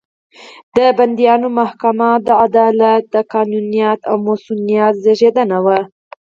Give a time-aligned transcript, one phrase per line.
[0.75, 5.79] د بندیانو محاکمه د عدالت، قانونیت او مصونیت زېږنده وو.